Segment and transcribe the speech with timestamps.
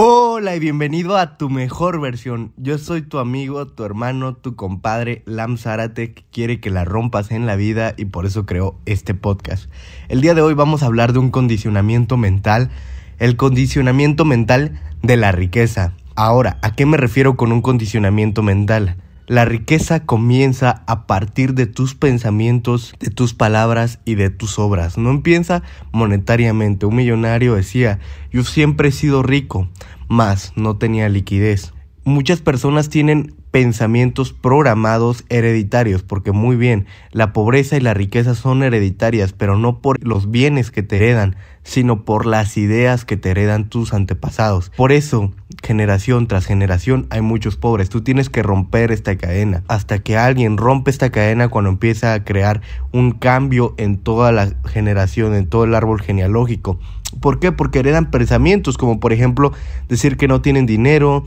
[0.00, 2.52] Hola y bienvenido a tu mejor versión.
[2.56, 7.32] Yo soy tu amigo, tu hermano, tu compadre Lam Zárate que quiere que la rompas
[7.32, 9.68] en la vida y por eso creó este podcast.
[10.08, 12.70] El día de hoy vamos a hablar de un condicionamiento mental,
[13.18, 15.94] el condicionamiento mental de la riqueza.
[16.14, 18.98] Ahora, ¿a qué me refiero con un condicionamiento mental?
[19.28, 24.96] La riqueza comienza a partir de tus pensamientos, de tus palabras y de tus obras.
[24.96, 25.62] No empieza
[25.92, 26.86] monetariamente.
[26.86, 27.98] Un millonario decía,
[28.32, 29.68] yo siempre he sido rico,
[30.08, 31.72] mas no tenía liquidez.
[32.04, 38.62] Muchas personas tienen pensamientos programados hereditarios, porque muy bien, la pobreza y la riqueza son
[38.62, 43.30] hereditarias, pero no por los bienes que te heredan, sino por las ideas que te
[43.30, 44.70] heredan tus antepasados.
[44.76, 47.90] Por eso, generación tras generación hay muchos pobres.
[47.90, 49.64] Tú tienes que romper esta cadena.
[49.68, 54.54] Hasta que alguien rompe esta cadena cuando empieza a crear un cambio en toda la
[54.64, 56.78] generación, en todo el árbol genealógico.
[57.20, 57.52] ¿Por qué?
[57.52, 59.52] Porque heredan pensamientos como por ejemplo
[59.88, 61.24] decir que no tienen dinero,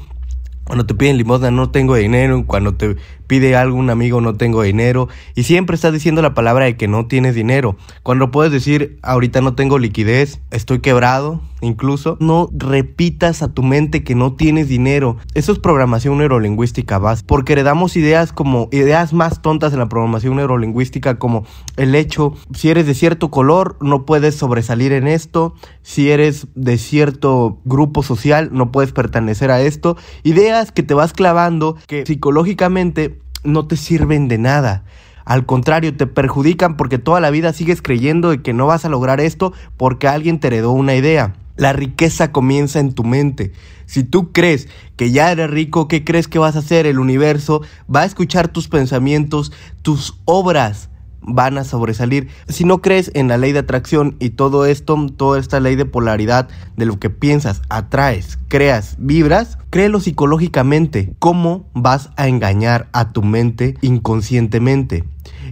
[0.71, 2.95] cuando te piden limosna no tengo dinero, cuando te
[3.27, 6.87] pide algo un amigo no tengo dinero y siempre estás diciendo la palabra de que
[6.87, 7.75] no tienes dinero.
[8.03, 14.03] Cuando puedes decir ahorita no tengo liquidez, estoy quebrado, incluso no repitas a tu mente
[14.03, 15.17] que no tienes dinero.
[15.33, 20.35] Eso es programación neurolingüística base, porque heredamos ideas como ideas más tontas en la programación
[20.35, 21.45] neurolingüística como
[21.77, 26.77] el hecho si eres de cierto color no puedes sobresalir en esto, si eres de
[26.77, 33.19] cierto grupo social no puedes pertenecer a esto, ideas que te vas clavando que psicológicamente
[33.43, 34.83] no te sirven de nada.
[35.25, 38.89] Al contrario, te perjudican porque toda la vida sigues creyendo de que no vas a
[38.89, 41.33] lograr esto porque alguien te heredó una idea.
[41.61, 43.51] La riqueza comienza en tu mente.
[43.85, 46.87] Si tú crees que ya eres rico, ¿qué crees que vas a hacer?
[46.87, 49.51] El universo va a escuchar tus pensamientos,
[49.83, 50.89] tus obras
[51.21, 52.29] van a sobresalir.
[52.47, 55.85] Si no crees en la ley de atracción y todo esto, toda esta ley de
[55.85, 61.13] polaridad de lo que piensas, atraes, creas, vibras, créelo psicológicamente.
[61.19, 65.03] ¿Cómo vas a engañar a tu mente inconscientemente?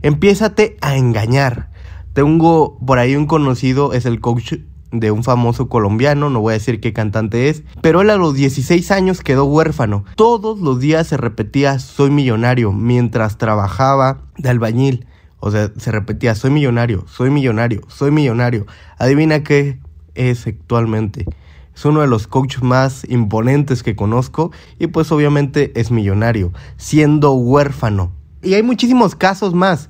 [0.02, 1.70] Empiézate a engañar.
[2.14, 4.56] Tengo por ahí un conocido, es el coach
[4.92, 8.34] de un famoso colombiano, no voy a decir qué cantante es, pero él a los
[8.34, 10.04] 16 años quedó huérfano.
[10.16, 15.06] Todos los días se repetía soy millonario mientras trabajaba de albañil.
[15.40, 18.66] O sea, se repetía, soy millonario, soy millonario, soy millonario.
[18.98, 19.80] Adivina qué
[20.16, 21.26] es actualmente.
[21.74, 27.32] Es uno de los coaches más imponentes que conozco y pues obviamente es millonario, siendo
[27.32, 28.12] huérfano.
[28.42, 29.90] Y hay muchísimos casos más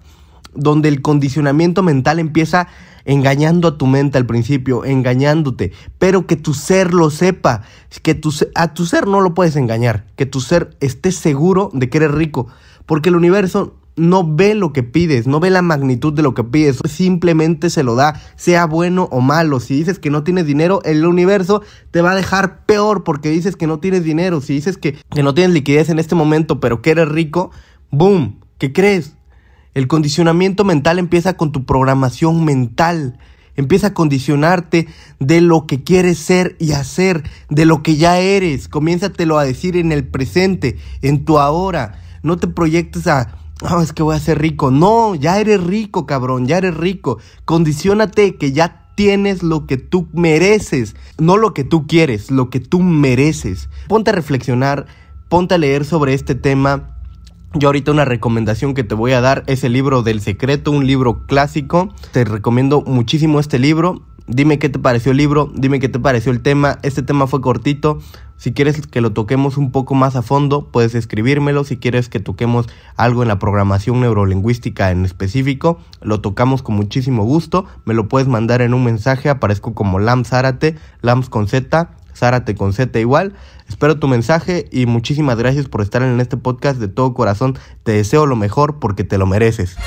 [0.59, 2.67] donde el condicionamiento mental empieza
[3.05, 7.63] engañando a tu mente al principio, engañándote, pero que tu ser lo sepa,
[8.03, 11.89] que tu, a tu ser no lo puedes engañar, que tu ser esté seguro de
[11.89, 12.47] que eres rico,
[12.85, 16.43] porque el universo no ve lo que pides, no ve la magnitud de lo que
[16.43, 19.59] pides, simplemente se lo da, sea bueno o malo.
[19.59, 21.61] Si dices que no tienes dinero, el universo
[21.91, 24.39] te va a dejar peor porque dices que no tienes dinero.
[24.39, 27.51] Si dices que, que no tienes liquidez en este momento, pero que eres rico,
[27.91, 28.39] ¡boom!
[28.57, 29.15] ¿Qué crees?
[29.73, 33.19] El condicionamiento mental empieza con tu programación mental.
[33.55, 34.87] Empieza a condicionarte
[35.19, 38.67] de lo que quieres ser y hacer, de lo que ya eres.
[38.67, 42.01] Comiénzatelo a decir en el presente, en tu ahora.
[42.23, 44.71] No te proyectes a no, es que voy a ser rico.
[44.71, 47.19] No, ya eres rico, cabrón, ya eres rico.
[47.45, 52.59] Condiciónate que ya tienes lo que tú mereces, no lo que tú quieres, lo que
[52.59, 53.69] tú mereces.
[53.87, 54.87] Ponte a reflexionar,
[55.27, 56.98] ponte a leer sobre este tema.
[57.55, 60.85] Yo ahorita una recomendación que te voy a dar es el libro del secreto, un
[60.85, 61.89] libro clásico.
[62.11, 64.03] Te recomiendo muchísimo este libro.
[64.27, 66.77] Dime qué te pareció el libro, dime qué te pareció el tema.
[66.83, 67.97] Este tema fue cortito.
[68.37, 71.63] Si quieres que lo toquemos un poco más a fondo, puedes escribírmelo.
[71.63, 77.23] Si quieres que toquemos algo en la programación neurolingüística en específico, lo tocamos con muchísimo
[77.23, 77.65] gusto.
[77.83, 79.27] Me lo puedes mandar en un mensaje.
[79.27, 83.33] Aparezco como Lam Zárate, Lams con Z, Zárate con Z igual.
[83.69, 87.57] Espero tu mensaje y muchísimas gracias por estar en este podcast de todo corazón.
[87.83, 89.77] Te deseo lo mejor porque te lo mereces.